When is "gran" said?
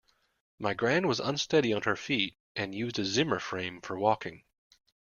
0.73-1.07